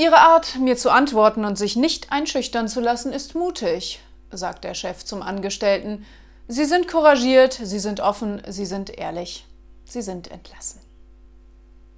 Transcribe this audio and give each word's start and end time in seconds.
Ihre 0.00 0.20
Art, 0.20 0.56
mir 0.58 0.78
zu 0.78 0.88
antworten 0.90 1.44
und 1.44 1.58
sich 1.58 1.76
nicht 1.76 2.10
einschüchtern 2.10 2.68
zu 2.68 2.80
lassen, 2.80 3.12
ist 3.12 3.34
mutig, 3.34 4.00
sagt 4.30 4.64
der 4.64 4.72
Chef 4.72 5.04
zum 5.04 5.20
Angestellten. 5.20 6.06
Sie 6.48 6.64
sind 6.64 6.88
couragiert, 6.88 7.52
Sie 7.52 7.78
sind 7.78 8.00
offen, 8.00 8.40
Sie 8.48 8.64
sind 8.64 8.88
ehrlich. 8.96 9.44
Sie 9.84 10.00
sind 10.00 10.30
entlassen. 10.30 10.80